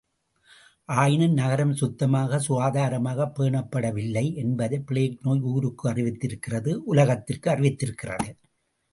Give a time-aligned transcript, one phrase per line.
[0.85, 8.35] ஆயினும் நகரம் சுத்தமாக, சுகாதாரமாகப் பேணப்படவில்லை, என்பதை பிளேக் நோய் ஊருக்கு அறிவித்திருக்கிறது உலகத்திற்கு அறிவித்திருக்கிறது.